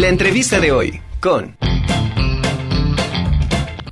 [0.00, 1.56] La entrevista de hoy con...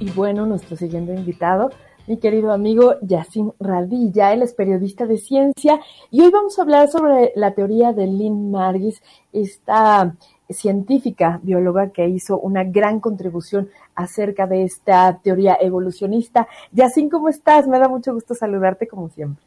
[0.01, 1.71] Y bueno, nuestro siguiente invitado,
[2.07, 5.79] mi querido amigo Yacine Radilla, él es periodista de ciencia
[6.11, 9.03] y hoy vamos a hablar sobre la teoría de Lynn Margis,
[9.35, 10.17] esta
[10.49, 16.49] científica bióloga que hizo una gran contribución acerca de esta teoría evolucionista.
[16.73, 17.69] Yacine, ¿cómo estás?
[17.69, 19.45] Me da mucho gusto saludarte como siempre.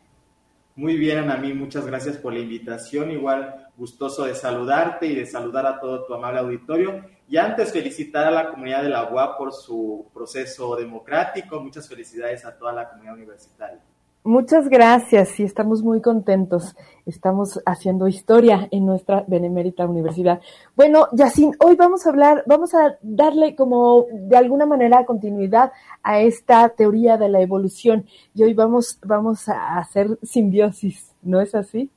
[0.75, 3.12] Muy bien, a mí muchas gracias por la invitación.
[3.12, 7.03] Igual gustoso de saludarte y de saludar a todo tu amable auditorio.
[7.27, 11.59] Y antes felicitar a la comunidad de la UAP por su proceso democrático.
[11.59, 13.80] Muchas felicidades a toda la comunidad universitaria.
[14.23, 16.76] Muchas gracias y estamos muy contentos.
[17.07, 20.41] Estamos haciendo historia en nuestra benemérita universidad.
[20.76, 25.71] Bueno, Yacine, hoy vamos a hablar, vamos a darle como de alguna manera continuidad
[26.04, 31.55] a esta teoría de la evolución y hoy vamos, vamos a hacer simbiosis, ¿no es
[31.55, 31.90] así?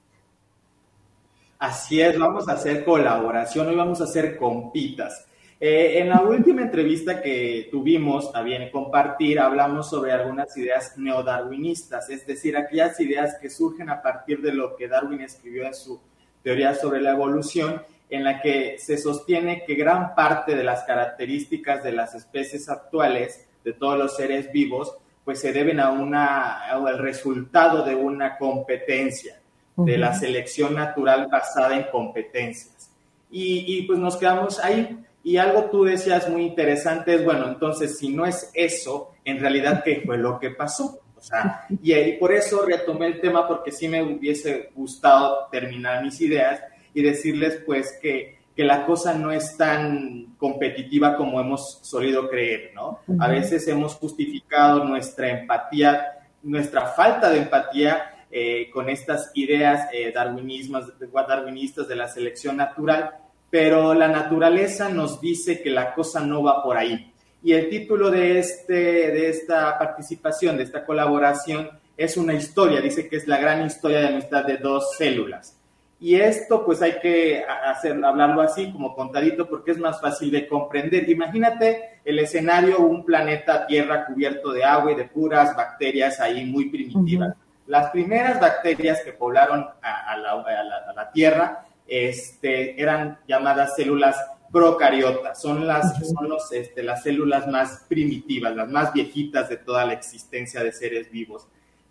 [1.65, 5.27] Así es, vamos a hacer colaboración, hoy vamos a hacer compitas.
[5.59, 12.11] Eh, en la última entrevista que tuvimos a bien compartir, hablamos sobre algunas ideas neodarwinistas,
[12.11, 15.99] es decir, aquellas ideas que surgen a partir de lo que Darwin escribió en su
[16.43, 21.83] teoría sobre la evolución, en la que se sostiene que gran parte de las características
[21.83, 26.99] de las especies actuales, de todos los seres vivos, pues se deben a una, al
[26.99, 29.41] resultado de una competencia,
[29.77, 32.91] de la selección natural basada en competencias.
[33.31, 37.99] Y, y pues nos quedamos ahí y algo tú decías muy interesante es, bueno, entonces
[37.99, 41.01] si no es eso, en realidad, ¿qué fue lo que pasó?
[41.17, 46.05] O sea, y, ahí por eso retomé el tema porque sí me hubiese gustado terminar
[46.05, 46.61] mis ideas
[46.93, 52.73] y decirles pues que, que la cosa no es tan competitiva como hemos solido creer,
[52.75, 53.01] ¿no?
[53.19, 60.13] A veces hemos justificado nuestra empatía, nuestra falta de empatía eh, con estas ideas eh,
[60.13, 63.21] darwinistas de la selección natural
[63.55, 67.13] pero la naturaleza nos dice que la cosa no va por ahí.
[67.41, 73.09] Y el título de, este, de esta participación, de esta colaboración, es una historia, dice
[73.09, 75.57] que es la gran historia de amistad de dos células.
[76.01, 80.49] Y esto pues hay que hacer, hablarlo así como contadito porque es más fácil de
[80.49, 81.09] comprender.
[81.09, 86.71] Imagínate el escenario, un planeta Tierra cubierto de agua y de puras bacterias ahí muy
[86.71, 87.37] primitivas.
[87.67, 94.17] Las primeras bacterias que poblaron a la Tierra este, eran llamadas células
[94.55, 99.85] procariotas, son las, son los, este, las células más primitivas, las más viejitas de toda
[99.85, 101.49] la existencia de seres vivos.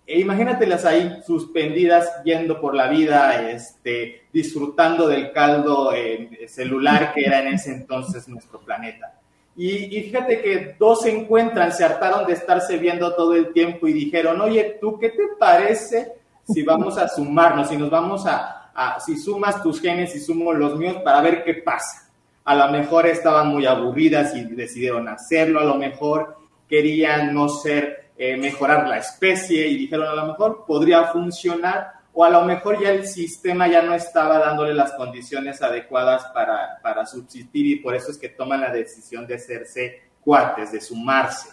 [0.08, 7.26] E imagínatelas ahí suspendidas yendo por la vida, este, disfrutando del caldo eh, celular que
[7.26, 9.20] era en ese entonces nuestro planeta.
[9.56, 13.94] Y, fíjate que dos se encuentran, se hartaron de estarse viendo todo el tiempo y
[13.94, 16.14] dijeron, oye, ¿tú qué te parece
[16.48, 20.78] si vamos a sumarnos, si nos vamos a, si sumas tus genes y sumo los
[20.78, 22.10] míos para ver qué pasa.
[22.46, 26.38] A lo mejor estaban muy aburridas y decidieron hacerlo, a lo mejor
[26.68, 32.24] querían no ser, eh, mejorar la especie y dijeron a lo mejor podría funcionar o
[32.24, 37.06] a lo mejor ya el sistema ya no estaba dándole las condiciones adecuadas para, para
[37.06, 41.50] subsistir y por eso es que toman la decisión de hacerse cuates, de sumarse.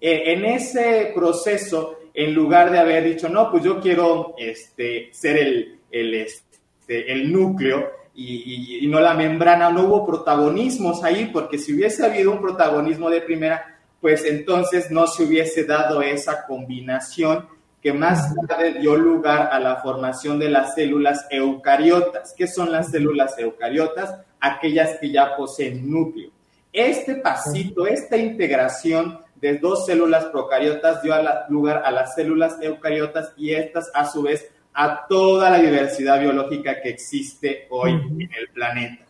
[0.00, 5.38] Eh, en ese proceso, en lugar de haber dicho, no, pues yo quiero este, ser
[5.38, 11.74] el, el, este, el núcleo y, no la membrana, no hubo protagonismos ahí, porque si
[11.74, 17.48] hubiese habido un protagonismo de primera, pues entonces no se hubiese dado esa combinación
[17.84, 22.32] que más tarde dio lugar a la formación de las células eucariotas.
[22.34, 24.20] ¿Qué son las células eucariotas?
[24.40, 26.30] Aquellas que ya poseen núcleo.
[26.72, 31.14] Este pasito, esta integración de dos células procariotas dio
[31.50, 36.80] lugar a las células eucariotas y estas a su vez a toda la diversidad biológica
[36.80, 39.04] que existe hoy en el planeta.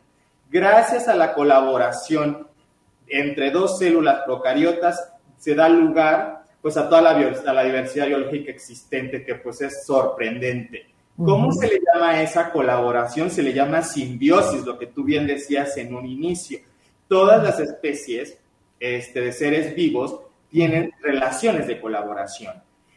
[0.50, 2.48] Gracias a la colaboración
[3.06, 9.22] entre dos células procariotas se da lugar pues a toda la, la diversidad biológica existente
[9.22, 10.86] que pues es sorprendente.
[11.14, 13.30] ¿Cómo se le llama a esa colaboración?
[13.30, 16.61] Se le llama simbiosis, lo que tú bien decías en un inicio.
[17.06, 18.38] Todas las especies
[18.81, 22.55] este, de seres vivos tienen relaciones de colaboración.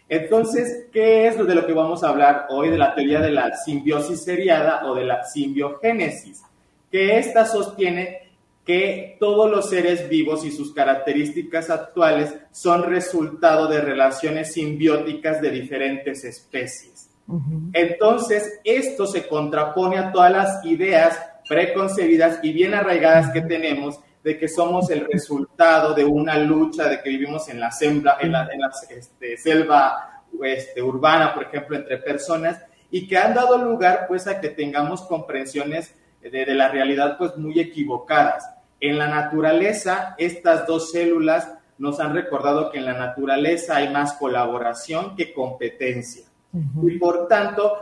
[0.07, 3.31] Entonces, ¿qué es lo de lo que vamos a hablar hoy de la teoría de
[3.31, 6.41] la simbiosis seriada o de la simbiogénesis?
[6.89, 8.26] Que esta sostiene
[8.67, 15.51] que todos los seres vivos y sus características actuales son resultado de relaciones simbióticas de
[15.51, 17.09] diferentes especies.
[17.71, 21.17] Entonces, esto se contrapone a todas las ideas
[21.47, 27.01] preconcebidas y bien arraigadas que tenemos de que somos el resultado de una lucha, de
[27.01, 28.49] que vivimos en la, sembra, en la,
[28.89, 32.61] este, selva este, urbana, por ejemplo, entre personas,
[32.91, 37.37] y que han dado lugar pues a que tengamos comprensiones de, de la realidad pues
[37.37, 38.56] muy equivocadas.
[38.79, 44.13] En la naturaleza, estas dos células nos han recordado que en la naturaleza hay más
[44.13, 46.25] colaboración que competencia.
[46.81, 47.77] Y por tanto,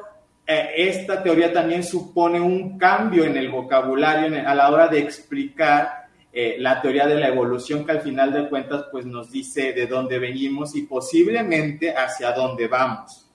[0.45, 6.05] eh, esta teoría también supone un cambio en el vocabulario a la hora de explicar
[6.31, 9.87] eh, la teoría de la evolución que al final de cuentas pues nos dice de
[9.87, 13.25] dónde venimos y posiblemente hacia dónde vamos.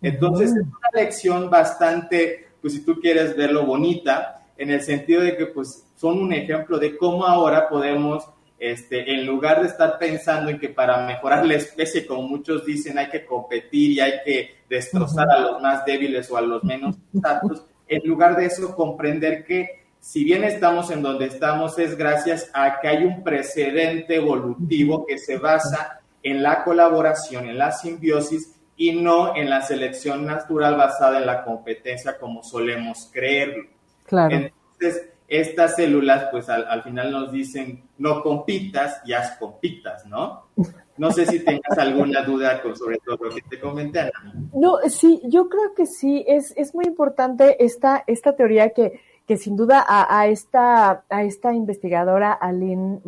[0.00, 5.36] Entonces es una lección bastante, pues si tú quieres verlo bonita, en el sentido de
[5.36, 8.28] que pues son un ejemplo de cómo ahora podemos
[8.58, 12.98] este, en lugar de estar pensando en que para mejorar la especie, como muchos dicen,
[12.98, 16.96] hay que competir y hay que destrozar a los más débiles o a los menos
[17.22, 22.50] aptos, en lugar de eso comprender que si bien estamos en donde estamos es gracias
[22.54, 28.54] a que hay un precedente evolutivo que se basa en la colaboración, en la simbiosis
[28.76, 33.64] y no en la selección natural basada en la competencia como solemos creerlo.
[34.04, 34.34] Claro.
[34.34, 40.46] Entonces, estas células, pues al, final nos dicen, no compitas y haz compitas, ¿no?
[40.96, 44.34] No sé si tengas alguna duda con, sobre todo lo que te comenté, Ana.
[44.54, 49.36] No, sí, yo creo que sí, es, es muy importante esta, esta teoría que, que
[49.36, 53.00] sin duda a, esta, a esta investigadora, Aline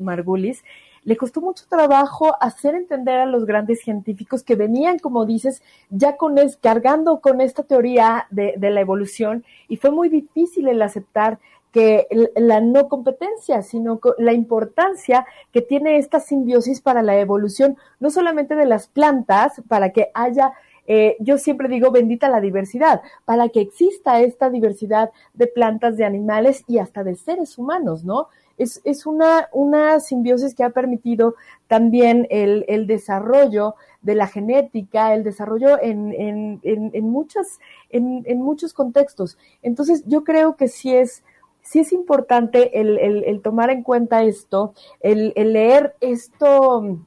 [0.00, 0.64] Margulis,
[1.04, 6.16] le costó mucho trabajo hacer entender a los grandes científicos que venían, como dices, ya
[6.16, 10.82] con es, cargando con esta teoría de, de la evolución y fue muy difícil el
[10.82, 11.38] aceptar
[11.72, 18.10] que la no competencia, sino la importancia que tiene esta simbiosis para la evolución, no
[18.10, 20.54] solamente de las plantas, para que haya
[20.90, 26.06] eh, yo siempre digo bendita la diversidad, para que exista esta diversidad de plantas, de
[26.06, 28.28] animales y hasta de seres humanos, ¿no?
[28.58, 31.34] Es, es una, una simbiosis que ha permitido
[31.66, 37.60] también el, el desarrollo de la genética, el desarrollo en, en, en, en muchas,
[37.90, 39.38] en, en, muchos contextos.
[39.62, 41.22] Entonces, yo creo que sí es,
[41.62, 46.98] sí es importante el, el, tomar en cuenta esto, el, el leer esto,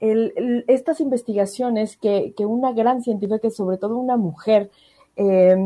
[0.00, 4.70] estas investigaciones que, que, una gran científica, sobre todo una mujer,
[5.16, 5.56] eh,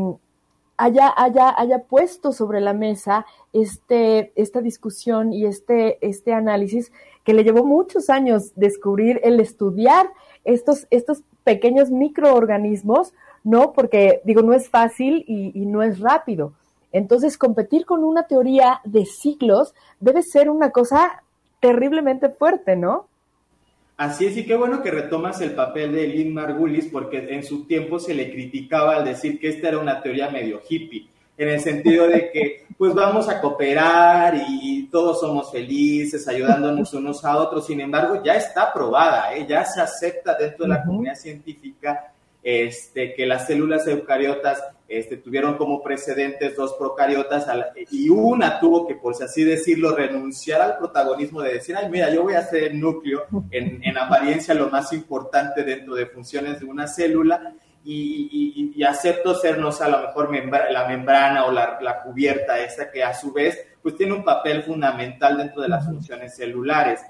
[0.77, 6.91] haya, haya, haya puesto sobre la mesa este, esta discusión y este, este análisis
[7.23, 10.09] que le llevó muchos años descubrir, el estudiar
[10.43, 13.73] estos, estos pequeños microorganismos, ¿no?
[13.73, 16.53] Porque digo, no es fácil y, no es rápido.
[16.91, 21.23] Entonces, competir con una teoría de siglos debe ser una cosa
[21.59, 23.07] terriblemente fuerte, ¿no?
[23.95, 27.65] Así es, y qué bueno que retomas el papel de Lynn Margulis, porque en su
[27.65, 31.07] tiempo se le criticaba al decir que esta era una teoría medio hippie,
[31.37, 37.23] en el sentido de que pues vamos a cooperar y todos somos felices, ayudándonos unos
[37.23, 37.67] a otros.
[37.67, 39.45] Sin embargo, ya está probada, ¿eh?
[39.47, 42.12] ya se acepta dentro de la comunidad científica
[42.43, 47.47] este, que las células eucariotas este, tuvieron como precedentes dos procariotas
[47.89, 52.23] y una tuvo que, por así decirlo, renunciar al protagonismo de decir, ay, mira, yo
[52.23, 56.65] voy a ser el núcleo, en, en apariencia lo más importante dentro de funciones de
[56.65, 57.55] una célula,
[57.85, 60.31] y, y, acepto ser, no sé, a lo mejor
[60.71, 64.63] la membrana o la, la, cubierta esa que a su vez, pues tiene un papel
[64.63, 67.01] fundamental dentro de las funciones celulares.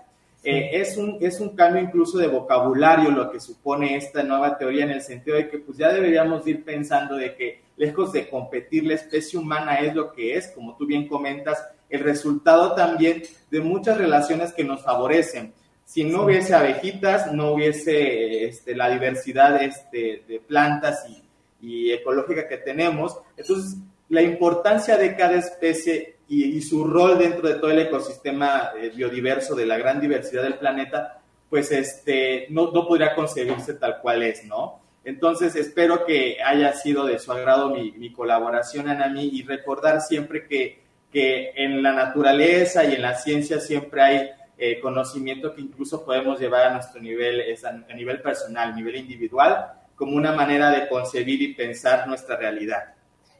[0.45, 4.84] Eh, es, un, es un cambio incluso de vocabulario lo que supone esta nueva teoría
[4.84, 8.84] en el sentido de que pues ya deberíamos ir pensando de que lejos de competir
[8.86, 13.62] la especie humana es lo que es, como tú bien comentas, el resultado también de
[13.62, 15.54] muchas relaciones que nos favorecen.
[15.85, 21.23] Si no hubiese abejitas, no hubiese este, la diversidad este, de plantas y,
[21.62, 23.18] y ecológica que tenemos.
[23.38, 23.78] Entonces,
[24.09, 29.56] la importancia de cada especie y, su rol dentro de todo el ecosistema eh, biodiverso
[29.56, 34.44] de la gran diversidad del planeta, pues este, no, no podría concebirse tal cual es,
[34.45, 34.81] ¿no?
[35.03, 40.47] Entonces, espero que haya sido de su agrado mi, mi colaboración, Anami, y recordar siempre
[40.47, 46.06] que, que, en la naturaleza y en la ciencia siempre hay eh, conocimiento que incluso
[46.06, 50.87] podemos llevar a nuestro nivel, a, a nivel personal, nivel individual, como una manera de
[50.87, 52.94] concebir y pensar nuestra realidad.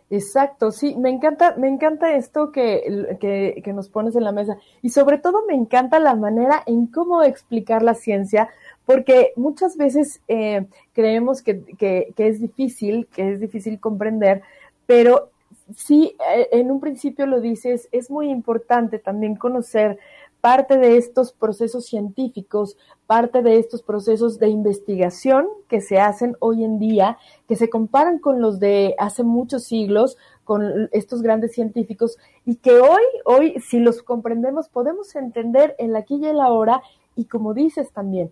[0.10, 4.58] Exacto, sí, me encanta, me encanta esto que, que, nos pones en la mesa.
[4.82, 8.50] Y sobre todo me encanta la manera en cómo explicar la ciencia,
[8.86, 14.44] porque muchas veces eh, creemos que, que, que, es difícil, que es difícil comprender,
[14.86, 15.30] pero
[15.76, 19.98] sí, eh, en un principio lo dices, es muy importante también conocer
[20.44, 22.76] parte de estos procesos científicos,
[23.08, 28.20] parte de estos procesos de investigación que se hacen hoy en día, que se comparan
[28.20, 33.80] con los de hace muchos siglos, con estos grandes científicos, y que hoy, hoy, si
[33.80, 36.82] los comprendemos, podemos entender el aquí y el ahora,
[37.16, 38.30] y como dices también,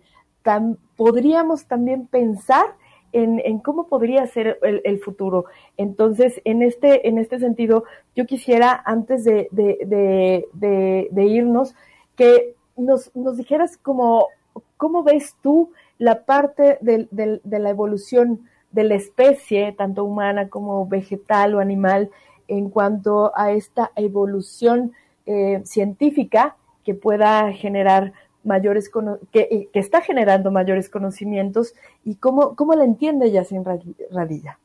[0.98, 2.74] podríamos también pensar
[3.12, 5.46] en, cómo podría ser el, futuro.
[5.78, 11.74] Entonces, en este, en este sentido, yo quisiera, antes de, de, irnos,
[12.16, 14.28] que nos, nos dijeras cómo,
[14.76, 20.86] cómo ves tú la parte de, de la evolución de la especie, tanto humana como
[20.86, 22.10] vegetal o animal,
[22.48, 24.92] en cuanto a esta evolución
[25.26, 28.12] eh, científica que pueda generar
[28.44, 28.90] mayores
[29.30, 33.62] que, que, está generando mayores conocimientos y cómo, cómo la entiende Yacine
[34.10, 34.58] Radilla.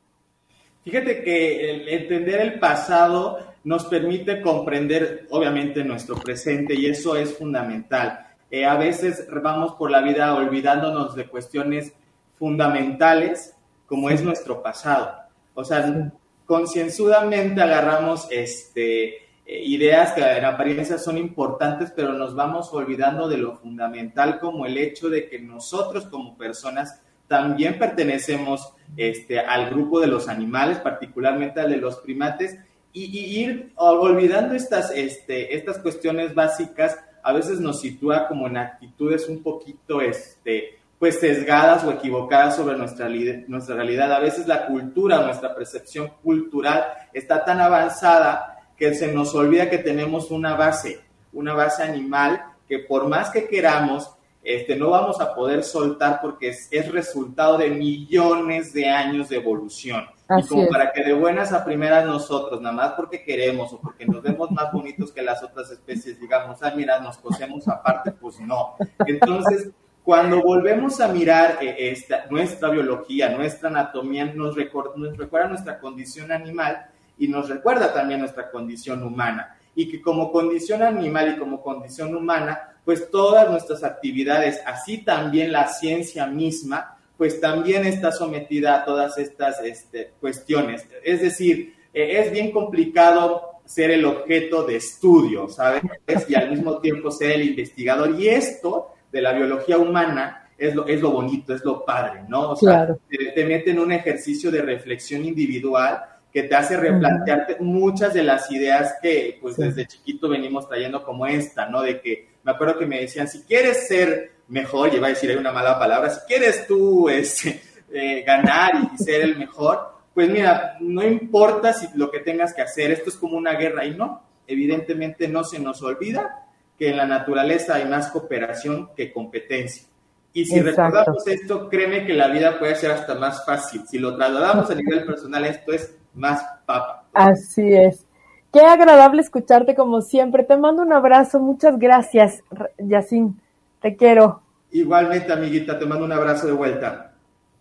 [0.82, 3.38] Fíjate que entender el pasado
[3.68, 8.26] nos permite comprender obviamente nuestro presente y eso es fundamental.
[8.50, 11.92] Eh, a veces vamos por la vida olvidándonos de cuestiones
[12.38, 15.12] fundamentales como es nuestro pasado.
[15.52, 16.10] O sea,
[16.46, 23.56] concienzudamente agarramos este, ideas que en apariencia son importantes, pero nos vamos olvidando de lo
[23.58, 30.06] fundamental como el hecho de que nosotros como personas también pertenecemos este, al grupo de
[30.06, 32.58] los animales, particularmente al de los primates,
[32.92, 39.28] y, ir olvidando estas, este, estas cuestiones básicas a veces nos sitúa como en actitudes
[39.28, 43.08] un poquito este, pues sesgadas o equivocadas sobre nuestra,
[43.46, 44.12] nuestra realidad.
[44.12, 49.78] A veces la cultura, nuestra percepción cultural está tan avanzada que se nos olvida que
[49.78, 51.00] tenemos una base,
[51.32, 54.10] una base animal que por más que queramos,
[54.42, 60.06] este, no vamos a poder soltar porque es, resultado de millones de años de evolución.
[60.36, 64.04] Y como para que de buenas a primeras nosotros, nada más porque queremos o porque
[64.04, 68.38] nos vemos más bonitos que las otras especies, digamos, ah, mira, nos cosemos aparte, pues
[68.40, 68.74] no.
[69.06, 69.70] Entonces,
[70.04, 74.54] cuando volvemos a mirar eh, esta, nuestra biología, nuestra anatomía, nos,
[74.96, 79.56] nos recuerda nuestra condición animal y nos recuerda también nuestra condición humana.
[79.74, 85.52] Y que como condición animal y como condición humana, pues todas nuestras actividades, así también
[85.52, 90.86] la ciencia misma, pues también está sometida a todas estas este, cuestiones.
[91.04, 95.82] Es decir, eh, es bien complicado ser el objeto de estudio, ¿sabes?
[96.28, 98.18] Y al mismo tiempo ser el investigador.
[98.18, 102.52] Y esto de la biología humana es lo, es lo bonito, es lo padre, ¿no?
[102.52, 106.00] O sea, te, te mete en un ejercicio de reflexión individual
[106.32, 111.26] que te hace replantearte muchas de las ideas que pues desde chiquito venimos trayendo como
[111.26, 111.82] esta, ¿no?
[111.82, 115.36] De que me acuerdo que me decían, si quieres ser mejor, iba a decir ahí
[115.36, 117.60] una mala palabra, si quieres tú este,
[117.92, 122.62] eh, ganar y ser el mejor, pues mira, no importa si lo que tengas que
[122.62, 126.46] hacer, esto es como una guerra y no, evidentemente no se nos olvida
[126.78, 129.86] que en la naturaleza hay más cooperación que competencia.
[130.32, 133.82] Y si recordamos esto, créeme que la vida puede ser hasta más fácil.
[133.88, 137.04] Si lo trasladamos a nivel personal, esto es más papa.
[137.12, 138.06] Así es.
[138.52, 140.44] Qué agradable escucharte como siempre.
[140.44, 141.40] Te mando un abrazo.
[141.40, 142.42] Muchas gracias,
[142.78, 143.34] Yacine.
[143.80, 144.42] Te quiero.
[144.70, 147.12] Igualmente, amiguita, te mando un abrazo de vuelta.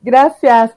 [0.01, 0.75] Gracias.